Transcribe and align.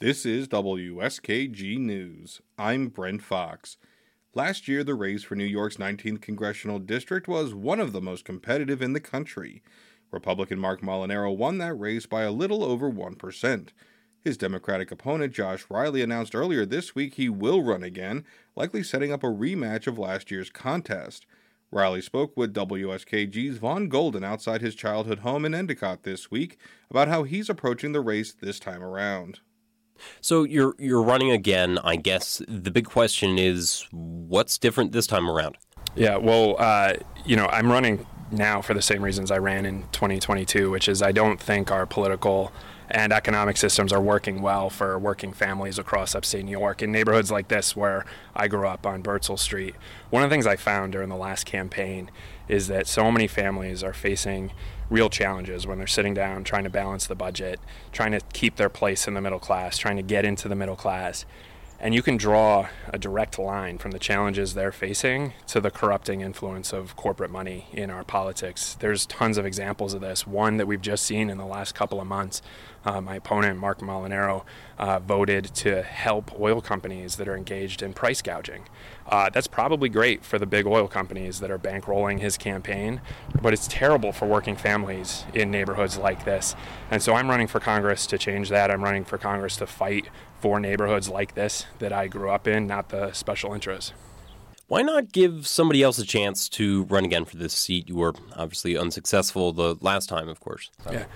This 0.00 0.24
is 0.24 0.48
WSKG 0.48 1.76
News. 1.76 2.40
I'm 2.56 2.88
Brent 2.88 3.22
Fox. 3.22 3.76
Last 4.32 4.66
year, 4.66 4.82
the 4.82 4.94
race 4.94 5.22
for 5.22 5.34
New 5.34 5.44
York's 5.44 5.76
19th 5.76 6.22
congressional 6.22 6.78
district 6.78 7.28
was 7.28 7.52
one 7.52 7.80
of 7.80 7.92
the 7.92 8.00
most 8.00 8.24
competitive 8.24 8.80
in 8.80 8.94
the 8.94 9.00
country. 9.00 9.62
Republican 10.10 10.58
Mark 10.58 10.80
Molinaro 10.80 11.36
won 11.36 11.58
that 11.58 11.74
race 11.74 12.06
by 12.06 12.22
a 12.22 12.30
little 12.30 12.64
over 12.64 12.90
1%. 12.90 13.68
His 14.22 14.38
Democratic 14.38 14.90
opponent, 14.90 15.34
Josh 15.34 15.66
Riley, 15.68 16.00
announced 16.00 16.34
earlier 16.34 16.64
this 16.64 16.94
week 16.94 17.16
he 17.16 17.28
will 17.28 17.62
run 17.62 17.82
again, 17.82 18.24
likely 18.56 18.82
setting 18.82 19.12
up 19.12 19.22
a 19.22 19.26
rematch 19.26 19.86
of 19.86 19.98
last 19.98 20.30
year's 20.30 20.48
contest. 20.48 21.26
Riley 21.70 22.00
spoke 22.00 22.38
with 22.38 22.54
WSKG's 22.54 23.58
Vaughn 23.58 23.90
Golden 23.90 24.24
outside 24.24 24.62
his 24.62 24.74
childhood 24.74 25.18
home 25.18 25.44
in 25.44 25.54
Endicott 25.54 26.04
this 26.04 26.30
week 26.30 26.56
about 26.88 27.08
how 27.08 27.24
he's 27.24 27.50
approaching 27.50 27.92
the 27.92 28.00
race 28.00 28.32
this 28.32 28.58
time 28.58 28.82
around. 28.82 29.40
So 30.20 30.44
you're 30.44 30.74
you're 30.78 31.02
running 31.02 31.30
again. 31.30 31.78
I 31.84 31.96
guess 31.96 32.42
the 32.48 32.70
big 32.70 32.86
question 32.86 33.38
is 33.38 33.86
what's 33.92 34.58
different 34.58 34.92
this 34.92 35.06
time 35.06 35.28
around. 35.28 35.56
Yeah, 35.96 36.16
well, 36.16 36.56
uh, 36.58 36.94
you 37.24 37.36
know, 37.36 37.46
I'm 37.46 37.70
running 37.70 38.06
now 38.30 38.60
for 38.60 38.74
the 38.74 38.82
same 38.82 39.02
reasons 39.02 39.30
I 39.30 39.38
ran 39.38 39.66
in 39.66 39.82
2022, 39.92 40.70
which 40.70 40.88
is 40.88 41.02
I 41.02 41.12
don't 41.12 41.40
think 41.40 41.70
our 41.70 41.86
political 41.86 42.52
and 42.90 43.12
economic 43.12 43.56
systems 43.56 43.92
are 43.92 44.00
working 44.00 44.42
well 44.42 44.68
for 44.68 44.98
working 44.98 45.32
families 45.32 45.78
across 45.78 46.14
upstate 46.14 46.44
New 46.44 46.50
York 46.50 46.82
in 46.82 46.90
neighborhoods 46.90 47.30
like 47.30 47.48
this 47.48 47.76
where 47.76 48.04
I 48.34 48.48
grew 48.48 48.66
up 48.66 48.84
on 48.84 49.02
Bertzel 49.02 49.38
Street. 49.38 49.76
One 50.10 50.24
of 50.24 50.30
the 50.30 50.34
things 50.34 50.46
I 50.46 50.56
found 50.56 50.92
during 50.92 51.08
the 51.08 51.16
last 51.16 51.46
campaign 51.46 52.10
is 52.48 52.66
that 52.66 52.88
so 52.88 53.12
many 53.12 53.28
families 53.28 53.84
are 53.84 53.92
facing 53.92 54.50
real 54.90 55.08
challenges 55.08 55.68
when 55.68 55.78
they're 55.78 55.86
sitting 55.86 56.14
down 56.14 56.42
trying 56.42 56.64
to 56.64 56.70
balance 56.70 57.06
the 57.06 57.14
budget, 57.14 57.60
trying 57.92 58.10
to 58.10 58.20
keep 58.32 58.56
their 58.56 58.68
place 58.68 59.06
in 59.06 59.14
the 59.14 59.20
middle 59.20 59.38
class, 59.38 59.78
trying 59.78 59.96
to 59.96 60.02
get 60.02 60.24
into 60.24 60.48
the 60.48 60.56
middle 60.56 60.74
class. 60.74 61.24
And 61.82 61.94
you 61.94 62.02
can 62.02 62.18
draw 62.18 62.68
a 62.92 62.98
direct 62.98 63.38
line 63.38 63.78
from 63.78 63.92
the 63.92 63.98
challenges 63.98 64.52
they're 64.52 64.70
facing 64.70 65.32
to 65.46 65.62
the 65.62 65.70
corrupting 65.70 66.20
influence 66.20 66.74
of 66.74 66.94
corporate 66.94 67.30
money 67.30 67.68
in 67.72 67.88
our 67.88 68.04
politics. 68.04 68.76
There's 68.78 69.06
tons 69.06 69.38
of 69.38 69.46
examples 69.46 69.94
of 69.94 70.02
this. 70.02 70.26
One 70.26 70.58
that 70.58 70.66
we've 70.66 70.82
just 70.82 71.06
seen 71.06 71.30
in 71.30 71.38
the 71.38 71.46
last 71.46 71.74
couple 71.74 71.98
of 71.98 72.06
months 72.06 72.42
uh, 72.84 73.00
my 73.00 73.16
opponent, 73.16 73.58
Mark 73.58 73.80
Molinaro, 73.80 74.44
uh, 74.78 74.98
voted 75.00 75.44
to 75.54 75.82
help 75.82 76.38
oil 76.40 76.60
companies 76.60 77.16
that 77.16 77.28
are 77.28 77.36
engaged 77.36 77.82
in 77.82 77.92
price 77.92 78.22
gouging. 78.22 78.66
Uh, 79.06 79.28
that's 79.28 79.46
probably 79.46 79.88
great 79.88 80.24
for 80.24 80.38
the 80.38 80.46
big 80.46 80.66
oil 80.66 80.88
companies 80.88 81.40
that 81.40 81.50
are 81.50 81.58
bankrolling 81.58 82.20
his 82.20 82.38
campaign, 82.38 83.00
but 83.42 83.52
it's 83.52 83.68
terrible 83.68 84.12
for 84.12 84.26
working 84.26 84.56
families 84.56 85.24
in 85.34 85.50
neighborhoods 85.50 85.98
like 85.98 86.24
this. 86.24 86.54
And 86.90 87.02
so 87.02 87.14
I'm 87.14 87.28
running 87.28 87.48
for 87.48 87.60
Congress 87.60 88.06
to 88.06 88.18
change 88.18 88.48
that. 88.48 88.70
I'm 88.70 88.82
running 88.82 89.04
for 89.04 89.18
Congress 89.18 89.56
to 89.56 89.66
fight 89.66 90.08
for 90.40 90.58
neighborhoods 90.58 91.08
like 91.08 91.34
this 91.34 91.66
that 91.78 91.92
I 91.92 92.08
grew 92.08 92.30
up 92.30 92.46
in, 92.46 92.66
not 92.66 92.88
the 92.88 93.12
special 93.12 93.54
interests. 93.54 93.92
Why 94.68 94.82
not 94.82 95.10
give 95.10 95.48
somebody 95.48 95.82
else 95.82 95.98
a 95.98 96.06
chance 96.06 96.48
to 96.50 96.84
run 96.84 97.04
again 97.04 97.24
for 97.24 97.36
this 97.36 97.52
seat? 97.52 97.88
You 97.88 97.96
were 97.96 98.14
obviously 98.36 98.76
unsuccessful 98.76 99.52
the 99.52 99.76
last 99.80 100.08
time, 100.08 100.28
of 100.28 100.38
course. 100.38 100.70
Yeah. 100.90 101.06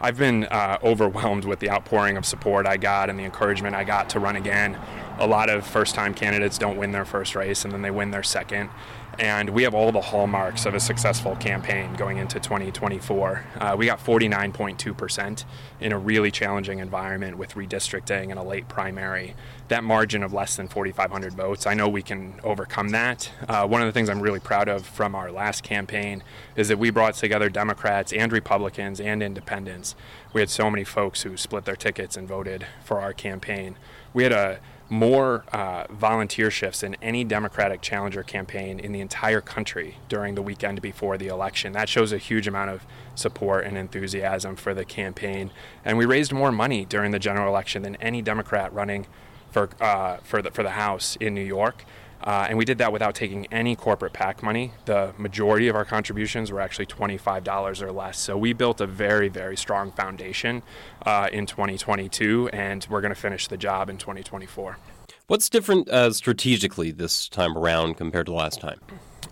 I've 0.00 0.18
been 0.18 0.44
uh, 0.44 0.78
overwhelmed 0.82 1.44
with 1.44 1.60
the 1.60 1.70
outpouring 1.70 2.16
of 2.16 2.26
support 2.26 2.66
I 2.66 2.76
got 2.76 3.10
and 3.10 3.18
the 3.18 3.24
encouragement 3.24 3.74
I 3.74 3.84
got 3.84 4.08
to 4.10 4.20
run 4.20 4.36
again. 4.36 4.78
A 5.18 5.26
lot 5.26 5.48
of 5.48 5.66
first 5.66 5.94
time 5.94 6.12
candidates 6.12 6.58
don't 6.58 6.76
win 6.76 6.92
their 6.92 7.04
first 7.04 7.36
race 7.36 7.64
and 7.64 7.72
then 7.72 7.82
they 7.82 7.90
win 7.90 8.10
their 8.10 8.22
second. 8.22 8.70
And 9.18 9.50
we 9.50 9.62
have 9.62 9.74
all 9.74 9.92
the 9.92 10.00
hallmarks 10.00 10.66
of 10.66 10.74
a 10.74 10.80
successful 10.80 11.36
campaign 11.36 11.94
going 11.94 12.18
into 12.18 12.40
2024. 12.40 13.44
Uh, 13.60 13.76
we 13.78 13.86
got 13.86 14.04
49.2% 14.04 15.44
in 15.80 15.92
a 15.92 15.98
really 15.98 16.30
challenging 16.30 16.80
environment 16.80 17.38
with 17.38 17.54
redistricting 17.54 18.30
and 18.30 18.38
a 18.38 18.42
late 18.42 18.68
primary. 18.68 19.34
That 19.68 19.84
margin 19.84 20.24
of 20.24 20.32
less 20.32 20.56
than 20.56 20.66
4,500 20.66 21.32
votes, 21.32 21.66
I 21.66 21.74
know 21.74 21.88
we 21.88 22.02
can 22.02 22.40
overcome 22.42 22.88
that. 22.88 23.30
Uh, 23.48 23.66
one 23.66 23.80
of 23.80 23.86
the 23.86 23.92
things 23.92 24.08
I'm 24.08 24.20
really 24.20 24.40
proud 24.40 24.68
of 24.68 24.84
from 24.84 25.14
our 25.14 25.30
last 25.30 25.62
campaign 25.62 26.24
is 26.56 26.68
that 26.68 26.78
we 26.78 26.90
brought 26.90 27.14
together 27.14 27.48
Democrats 27.48 28.12
and 28.12 28.32
Republicans 28.32 29.00
and 29.00 29.22
independents. 29.22 29.94
We 30.32 30.40
had 30.40 30.50
so 30.50 30.68
many 30.70 30.82
folks 30.82 31.22
who 31.22 31.36
split 31.36 31.64
their 31.66 31.76
tickets 31.76 32.16
and 32.16 32.26
voted 32.26 32.66
for 32.82 33.00
our 33.00 33.12
campaign. 33.12 33.76
We 34.12 34.24
had 34.24 34.32
a 34.32 34.60
more 34.94 35.44
uh, 35.52 35.86
volunteer 35.90 36.50
shifts 36.50 36.80
than 36.80 36.94
any 37.02 37.24
Democratic 37.24 37.82
challenger 37.82 38.22
campaign 38.22 38.78
in 38.78 38.92
the 38.92 39.00
entire 39.00 39.40
country 39.40 39.96
during 40.08 40.36
the 40.36 40.42
weekend 40.42 40.80
before 40.80 41.18
the 41.18 41.26
election. 41.26 41.72
That 41.72 41.88
shows 41.88 42.12
a 42.12 42.18
huge 42.18 42.46
amount 42.46 42.70
of 42.70 42.86
support 43.16 43.66
and 43.66 43.76
enthusiasm 43.76 44.54
for 44.54 44.72
the 44.72 44.84
campaign. 44.84 45.50
And 45.84 45.98
we 45.98 46.04
raised 46.04 46.32
more 46.32 46.52
money 46.52 46.84
during 46.84 47.10
the 47.10 47.18
general 47.18 47.48
election 47.48 47.82
than 47.82 47.96
any 47.96 48.22
Democrat 48.22 48.72
running 48.72 49.06
for, 49.50 49.68
uh, 49.80 50.18
for, 50.18 50.40
the, 50.40 50.52
for 50.52 50.62
the 50.62 50.70
House 50.70 51.16
in 51.16 51.34
New 51.34 51.42
York. 51.44 51.84
Uh, 52.24 52.46
and 52.48 52.56
we 52.56 52.64
did 52.64 52.78
that 52.78 52.90
without 52.92 53.14
taking 53.14 53.46
any 53.52 53.76
corporate 53.76 54.14
PAC 54.14 54.42
money. 54.42 54.72
The 54.86 55.12
majority 55.18 55.68
of 55.68 55.76
our 55.76 55.84
contributions 55.84 56.50
were 56.50 56.60
actually 56.60 56.86
$25 56.86 57.82
or 57.82 57.92
less. 57.92 58.18
So 58.18 58.36
we 58.36 58.54
built 58.54 58.80
a 58.80 58.86
very, 58.86 59.28
very 59.28 59.56
strong 59.56 59.92
foundation 59.92 60.62
uh, 61.04 61.28
in 61.30 61.44
2022, 61.44 62.48
and 62.52 62.86
we're 62.88 63.02
going 63.02 63.14
to 63.14 63.20
finish 63.20 63.46
the 63.46 63.58
job 63.58 63.90
in 63.90 63.98
2024. 63.98 64.78
What's 65.26 65.48
different 65.48 65.88
uh, 65.88 66.12
strategically 66.12 66.90
this 66.90 67.28
time 67.28 67.56
around 67.56 67.96
compared 67.96 68.26
to 68.26 68.32
last 68.32 68.60
time? 68.60 68.80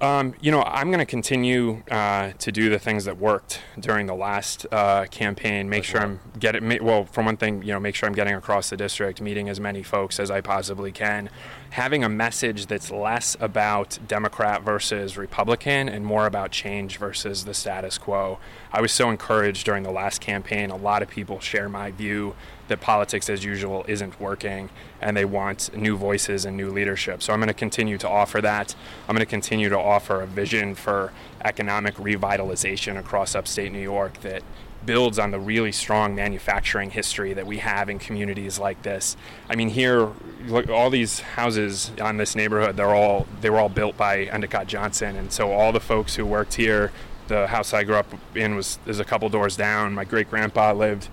Um, 0.00 0.34
you 0.40 0.50
know, 0.50 0.62
I'm 0.62 0.86
going 0.86 1.00
to 1.00 1.04
continue 1.04 1.82
uh, 1.90 2.32
to 2.38 2.50
do 2.50 2.70
the 2.70 2.78
things 2.78 3.04
that 3.04 3.18
worked 3.18 3.60
during 3.78 4.06
the 4.06 4.14
last 4.14 4.66
uh, 4.72 5.04
campaign. 5.10 5.68
Make 5.68 5.84
sure 5.84 6.00
I'm 6.00 6.20
getting 6.38 6.82
well. 6.82 7.04
For 7.04 7.22
one 7.22 7.36
thing, 7.36 7.62
you 7.62 7.74
know, 7.74 7.80
make 7.80 7.94
sure 7.94 8.08
I'm 8.08 8.14
getting 8.14 8.32
across 8.32 8.70
the 8.70 8.78
district, 8.78 9.20
meeting 9.20 9.50
as 9.50 9.60
many 9.60 9.82
folks 9.82 10.18
as 10.18 10.30
I 10.30 10.40
possibly 10.40 10.90
can, 10.90 11.28
having 11.70 12.02
a 12.02 12.08
message 12.08 12.64
that's 12.66 12.90
less 12.90 13.36
about 13.40 13.98
Democrat 14.08 14.62
versus 14.62 15.18
Republican 15.18 15.90
and 15.90 16.06
more 16.06 16.24
about 16.24 16.50
change 16.50 16.96
versus 16.96 17.44
the 17.44 17.52
status 17.52 17.98
quo. 17.98 18.38
I 18.72 18.80
was 18.80 18.92
so 18.92 19.10
encouraged 19.10 19.66
during 19.66 19.82
the 19.82 19.92
last 19.92 20.22
campaign. 20.22 20.70
A 20.70 20.76
lot 20.76 21.02
of 21.02 21.10
people 21.10 21.40
share 21.40 21.68
my 21.68 21.90
view 21.90 22.34
that 22.70 22.80
politics 22.80 23.28
as 23.28 23.44
usual 23.44 23.84
isn't 23.86 24.18
working 24.18 24.70
and 25.00 25.16
they 25.16 25.24
want 25.24 25.76
new 25.76 25.96
voices 25.96 26.44
and 26.44 26.56
new 26.56 26.70
leadership. 26.70 27.22
So 27.22 27.32
I'm 27.32 27.40
going 27.40 27.48
to 27.48 27.54
continue 27.54 27.98
to 27.98 28.08
offer 28.08 28.40
that. 28.40 28.74
I'm 29.08 29.14
going 29.14 29.26
to 29.26 29.30
continue 29.30 29.68
to 29.68 29.78
offer 29.78 30.22
a 30.22 30.26
vision 30.26 30.74
for 30.74 31.12
economic 31.44 31.96
revitalization 31.96 32.98
across 32.98 33.34
upstate 33.34 33.72
New 33.72 33.80
York 33.80 34.20
that 34.22 34.42
builds 34.86 35.18
on 35.18 35.30
the 35.30 35.38
really 35.38 35.72
strong 35.72 36.14
manufacturing 36.14 36.90
history 36.90 37.34
that 37.34 37.46
we 37.46 37.58
have 37.58 37.90
in 37.90 37.98
communities 37.98 38.58
like 38.58 38.82
this. 38.82 39.16
I 39.48 39.56
mean, 39.56 39.68
here, 39.68 40.08
look, 40.46 40.70
all 40.70 40.90
these 40.90 41.20
houses 41.20 41.92
on 42.00 42.16
this 42.16 42.34
neighborhood, 42.34 42.76
they're 42.76 42.94
all 42.94 43.26
they 43.40 43.50
were 43.50 43.58
all 43.58 43.68
built 43.68 43.96
by 43.96 44.24
Endicott 44.24 44.66
Johnson, 44.66 45.16
and 45.16 45.30
so 45.32 45.52
all 45.52 45.72
the 45.72 45.80
folks 45.80 46.14
who 46.14 46.24
worked 46.24 46.54
here, 46.54 46.92
the 47.28 47.46
house 47.48 47.74
I 47.74 47.84
grew 47.84 47.96
up 47.96 48.06
in 48.34 48.56
was 48.56 48.78
is 48.86 49.00
a 49.00 49.04
couple 49.04 49.28
doors 49.28 49.56
down. 49.56 49.92
My 49.92 50.04
great 50.04 50.30
grandpa 50.30 50.72
lived 50.72 51.08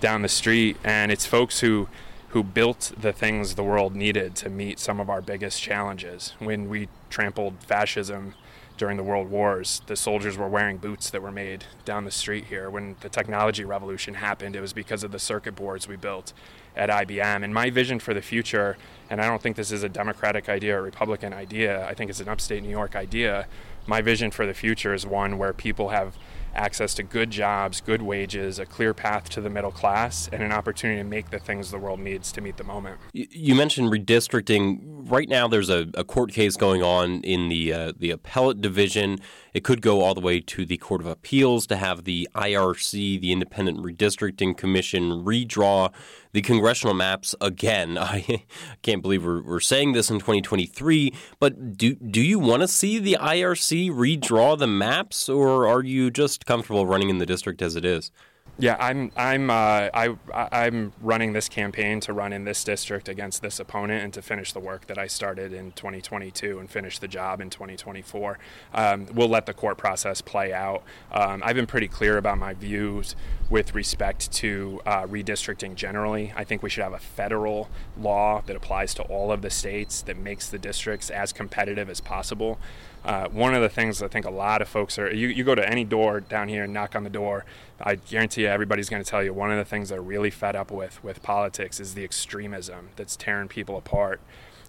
down 0.00 0.22
the 0.22 0.28
street, 0.28 0.76
and 0.82 1.12
it's 1.12 1.26
folks 1.26 1.60
who 1.60 1.88
who 2.30 2.44
built 2.44 2.92
the 2.96 3.12
things 3.12 3.56
the 3.56 3.64
world 3.64 3.96
needed 3.96 4.36
to 4.36 4.48
meet 4.48 4.78
some 4.78 5.00
of 5.00 5.10
our 5.10 5.20
biggest 5.20 5.60
challenges. 5.60 6.34
When 6.38 6.68
we 6.68 6.88
trampled 7.08 7.54
fascism 7.64 8.34
during 8.76 8.96
the 8.96 9.02
world 9.02 9.28
wars, 9.28 9.82
the 9.86 9.96
soldiers 9.96 10.38
were 10.38 10.48
wearing 10.48 10.76
boots 10.76 11.10
that 11.10 11.22
were 11.22 11.32
made 11.32 11.64
down 11.84 12.04
the 12.04 12.10
street 12.12 12.44
here. 12.44 12.70
When 12.70 12.94
the 13.00 13.08
technology 13.08 13.64
revolution 13.64 14.14
happened, 14.14 14.54
it 14.54 14.60
was 14.60 14.72
because 14.72 15.02
of 15.02 15.10
the 15.10 15.18
circuit 15.18 15.56
boards 15.56 15.88
we 15.88 15.96
built 15.96 16.32
at 16.76 16.88
IBM. 16.88 17.42
And 17.42 17.52
my 17.52 17.68
vision 17.68 17.98
for 17.98 18.14
the 18.14 18.22
future, 18.22 18.78
and 19.10 19.20
I 19.20 19.26
don't 19.26 19.42
think 19.42 19.56
this 19.56 19.72
is 19.72 19.82
a 19.82 19.88
Democratic 19.88 20.48
idea 20.48 20.78
or 20.78 20.82
Republican 20.82 21.32
idea, 21.32 21.84
I 21.84 21.94
think 21.94 22.10
it's 22.10 22.20
an 22.20 22.28
upstate 22.28 22.62
New 22.62 22.70
York 22.70 22.94
idea. 22.94 23.48
My 23.88 24.02
vision 24.02 24.30
for 24.30 24.46
the 24.46 24.54
future 24.54 24.94
is 24.94 25.04
one 25.04 25.36
where 25.36 25.52
people 25.52 25.88
have 25.88 26.16
access 26.54 26.94
to 26.94 27.02
good 27.02 27.30
jobs, 27.30 27.80
good 27.80 28.02
wages, 28.02 28.58
a 28.58 28.66
clear 28.66 28.94
path 28.94 29.28
to 29.30 29.40
the 29.40 29.50
middle 29.50 29.70
class, 29.70 30.28
and 30.32 30.42
an 30.42 30.52
opportunity 30.52 31.00
to 31.00 31.04
make 31.04 31.30
the 31.30 31.38
things 31.38 31.70
the 31.70 31.78
world 31.78 32.00
needs 32.00 32.32
to 32.32 32.40
meet 32.40 32.56
the 32.56 32.64
moment. 32.64 32.98
You 33.12 33.54
mentioned 33.54 33.90
redistricting. 33.90 35.10
Right 35.10 35.28
now, 35.28 35.48
there's 35.48 35.70
a, 35.70 35.88
a 35.94 36.04
court 36.04 36.32
case 36.32 36.56
going 36.56 36.82
on 36.82 37.22
in 37.22 37.48
the 37.48 37.72
uh, 37.72 37.92
the 37.96 38.10
appellate 38.10 38.60
division. 38.60 39.18
It 39.52 39.64
could 39.64 39.82
go 39.82 40.02
all 40.02 40.14
the 40.14 40.20
way 40.20 40.40
to 40.40 40.64
the 40.64 40.76
Court 40.76 41.00
of 41.00 41.06
Appeals 41.06 41.66
to 41.68 41.76
have 41.76 42.04
the 42.04 42.28
IRC, 42.34 43.20
the 43.20 43.32
Independent 43.32 43.78
Redistricting 43.78 44.56
Commission, 44.56 45.24
redraw 45.24 45.92
the 46.32 46.42
congressional 46.42 46.94
maps 46.94 47.34
again. 47.40 47.98
I 48.00 48.44
can't 48.82 49.02
believe 49.02 49.24
we're, 49.24 49.42
we're 49.42 49.60
saying 49.60 49.92
this 49.92 50.10
in 50.10 50.18
2023, 50.18 51.12
but 51.38 51.76
do, 51.76 51.94
do 51.94 52.20
you 52.20 52.38
want 52.38 52.62
to 52.62 52.68
see 52.68 52.98
the 52.98 53.16
IRC 53.20 53.90
redraw 53.90 54.56
the 54.56 54.66
maps, 54.66 55.28
or 55.28 55.66
are 55.66 55.82
you 55.82 56.10
just 56.10 56.39
comfortable 56.44 56.86
running 56.86 57.10
in 57.10 57.18
the 57.18 57.26
district 57.26 57.62
as 57.62 57.76
it 57.76 57.84
is? 57.84 58.10
Yeah, 58.58 58.76
I'm 58.78 59.10
I'm 59.16 59.48
uh, 59.48 59.88
I 59.94 60.14
I'm 60.34 60.92
running 61.00 61.32
this 61.32 61.48
campaign 61.48 62.00
to 62.00 62.12
run 62.12 62.34
in 62.34 62.44
this 62.44 62.62
district 62.62 63.08
against 63.08 63.40
this 63.40 63.58
opponent 63.58 64.04
and 64.04 64.12
to 64.12 64.20
finish 64.20 64.52
the 64.52 64.60
work 64.60 64.86
that 64.88 64.98
I 64.98 65.06
started 65.06 65.54
in 65.54 65.72
2022 65.72 66.58
and 66.58 66.68
finish 66.68 66.98
the 66.98 67.08
job 67.08 67.40
in 67.40 67.48
2024. 67.48 68.38
Um, 68.74 69.06
we'll 69.14 69.28
let 69.28 69.46
the 69.46 69.54
court 69.54 69.78
process 69.78 70.20
play 70.20 70.52
out. 70.52 70.82
Um, 71.10 71.42
I've 71.42 71.56
been 71.56 71.66
pretty 71.66 71.88
clear 71.88 72.18
about 72.18 72.36
my 72.36 72.52
views 72.52 73.16
with 73.48 73.74
respect 73.74 74.30
to 74.32 74.82
uh, 74.84 75.06
redistricting 75.06 75.74
generally. 75.74 76.34
I 76.36 76.44
think 76.44 76.62
we 76.62 76.68
should 76.68 76.84
have 76.84 76.92
a 76.92 76.98
federal 76.98 77.70
law 77.98 78.42
that 78.44 78.56
applies 78.56 78.92
to 78.94 79.02
all 79.04 79.32
of 79.32 79.40
the 79.40 79.50
states 79.50 80.02
that 80.02 80.18
makes 80.18 80.50
the 80.50 80.58
districts 80.58 81.08
as 81.08 81.32
competitive 81.32 81.88
as 81.88 82.02
possible. 82.02 82.58
Uh, 83.04 83.28
one 83.28 83.54
of 83.54 83.62
the 83.62 83.68
things 83.68 84.02
I 84.02 84.08
think 84.08 84.26
a 84.26 84.30
lot 84.30 84.60
of 84.60 84.68
folks 84.68 84.98
are, 84.98 85.12
you, 85.12 85.28
you 85.28 85.42
go 85.42 85.54
to 85.54 85.66
any 85.66 85.84
door 85.84 86.20
down 86.20 86.48
here 86.48 86.64
and 86.64 86.72
knock 86.72 86.94
on 86.94 87.02
the 87.02 87.10
door, 87.10 87.44
I 87.80 87.94
guarantee 87.94 88.42
you 88.42 88.48
everybody's 88.48 88.90
going 88.90 89.02
to 89.02 89.08
tell 89.08 89.22
you 89.22 89.32
one 89.32 89.50
of 89.50 89.56
the 89.56 89.64
things 89.64 89.88
they're 89.88 90.02
really 90.02 90.30
fed 90.30 90.54
up 90.54 90.70
with 90.70 91.02
with 91.02 91.22
politics 91.22 91.80
is 91.80 91.94
the 91.94 92.04
extremism 92.04 92.90
that's 92.96 93.16
tearing 93.16 93.48
people 93.48 93.76
apart. 93.78 94.20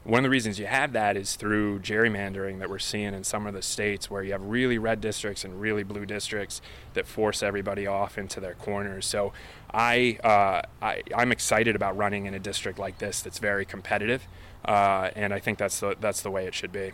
One 0.04 0.20
of 0.20 0.24
the 0.24 0.30
reasons 0.32 0.58
you 0.58 0.66
have 0.66 0.94
that 0.94 1.16
is 1.16 1.36
through 1.36 1.80
gerrymandering 1.80 2.58
that 2.58 2.70
we're 2.72 2.80
seeing 2.80 3.14
in 3.14 3.24
some 3.24 3.46
of 3.46 3.54
the 3.54 3.62
states 3.62 4.10
where 4.10 4.24
you 4.24 4.32
have 4.32 4.42
really 4.42 4.80
red 4.80 5.00
districts 5.00 5.44
and 5.44 5.62
really 5.62 5.84
blue 5.84 6.08
districts 6.08 6.60
that 6.96 7.06
force 7.06 7.44
everybody 7.44 7.86
off 7.86 8.18
into 8.18 8.40
their 8.40 8.56
corners. 8.56 9.06
So 9.06 9.32
I, 9.72 10.18
uh, 10.24 10.64
I 10.82 11.04
am 11.16 11.32
excited 11.32 11.76
about 11.76 11.98
running 11.98 12.26
in 12.26 12.34
a 12.34 12.40
district 12.40 12.80
like 12.80 12.98
this 12.98 13.22
that's 13.22 13.38
very 13.38 13.64
competitive, 13.64 14.26
uh, 14.66 15.12
and 15.16 15.34
I 15.34 15.40
think 15.40 15.60
that's 15.60 15.80
the 15.80 15.96
that's 16.00 16.22
the 16.22 16.32
way 16.32 16.48
it 16.48 16.56
should 16.56 16.72
be. 16.72 16.94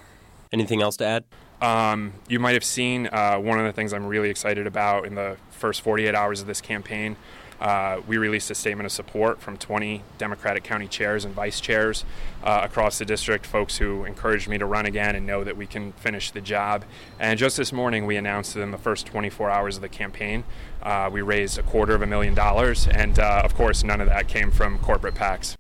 Anything 0.52 0.82
else 0.82 0.98
to 0.98 1.06
add? 1.06 1.24
Um, 1.62 2.14
you 2.28 2.40
might 2.40 2.54
have 2.54 2.64
seen 2.64 3.08
uh, 3.08 3.38
one 3.38 3.60
of 3.60 3.66
the 3.66 3.74
things 3.74 3.94
I'm 3.94 4.06
really 4.06 4.30
excited 4.30 4.68
about 4.68 5.06
in 5.06 5.16
the 5.16 5.38
first 5.50 5.82
48 5.82 6.14
hours 6.14 6.42
of 6.42 6.48
this 6.48 6.62
campaign. 6.62 7.16
Uh, 7.60 8.02
we 8.06 8.18
released 8.18 8.52
a 8.52 8.56
statement 8.56 8.86
of 8.86 8.92
support 8.92 9.42
from 9.42 9.58
20 9.58 10.04
Democratic 10.20 10.64
county 10.64 10.88
chairs 10.88 11.26
and 11.26 11.34
vice 11.34 11.60
chairs 11.60 12.06
uh, 12.44 12.62
across 12.64 13.00
the 13.00 13.06
district, 13.06 13.48
folks 13.48 13.78
who 13.78 14.06
encouraged 14.06 14.48
me 14.48 14.60
to 14.60 14.66
run 14.66 14.86
again 14.86 15.16
and 15.16 15.26
know 15.26 15.44
that 15.44 15.58
we 15.58 15.66
can 15.66 15.92
finish 15.94 16.30
the 16.30 16.42
job. 16.42 16.86
And 17.20 17.40
just 17.40 17.58
this 17.58 17.74
morning, 17.74 18.06
we 18.06 18.16
announced 18.16 18.54
that 18.54 18.62
in 18.62 18.70
the 18.70 18.78
first 18.78 19.08
24 19.08 19.50
hours 19.50 19.76
of 19.76 19.82
the 19.82 19.90
campaign, 19.90 20.44
uh, 20.84 21.10
we 21.12 21.22
raised 21.22 21.58
a 21.58 21.64
quarter 21.64 21.96
of 21.96 22.04
a 22.04 22.08
million 22.08 22.36
dollars. 22.36 22.88
And 22.88 23.18
uh, 23.18 23.42
of 23.44 23.56
course, 23.56 23.84
none 23.84 24.02
of 24.02 24.08
that 24.08 24.28
came 24.28 24.52
from 24.52 24.78
corporate 24.78 25.16
PACs. 25.16 25.58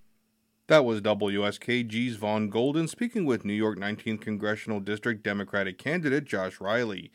That 0.67 0.83
was 0.83 0.99
WSKG's 0.99 2.17
Vaughn 2.17 2.49
Golden 2.49 2.89
speaking 2.89 3.23
with 3.23 3.45
New 3.45 3.53
York 3.53 3.79
19th 3.79 4.19
Congressional 4.19 4.81
District 4.81 5.23
Democratic 5.23 5.77
candidate 5.77 6.25
Josh 6.25 6.59
Riley. 6.59 7.09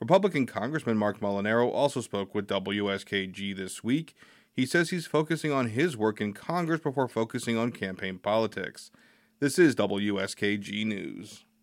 Republican 0.00 0.44
Congressman 0.44 0.98
Mark 0.98 1.20
Molinaro 1.20 1.72
also 1.72 2.00
spoke 2.00 2.34
with 2.34 2.48
WSKG 2.48 3.56
this 3.56 3.84
week. 3.84 4.16
He 4.52 4.66
says 4.66 4.90
he's 4.90 5.06
focusing 5.06 5.52
on 5.52 5.68
his 5.68 5.96
work 5.96 6.20
in 6.20 6.32
Congress 6.32 6.80
before 6.80 7.06
focusing 7.06 7.56
on 7.56 7.70
campaign 7.70 8.18
politics. 8.18 8.90
This 9.38 9.56
is 9.56 9.76
WSKG 9.76 10.84
News. 10.84 11.46